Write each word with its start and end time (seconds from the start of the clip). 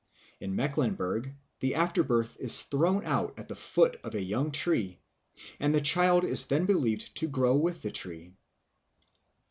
In 0.39 0.55
Mecklenburg 0.55 1.31
the 1.59 1.75
afterbirth 1.75 2.35
is 2.39 2.63
thrown 2.63 3.05
out 3.05 3.37
at 3.37 3.47
the 3.47 3.53
foot 3.55 3.99
of 4.03 4.15
a 4.15 4.23
young 4.23 4.49
tree, 4.51 4.99
and 5.59 5.75
the 5.75 5.79
child 5.79 6.23
is 6.23 6.47
then 6.47 6.65
believed 6.65 7.13
to 7.17 7.27
grow 7.27 7.55
with 7.55 7.83
the 7.83 7.91
tree. 7.91 8.35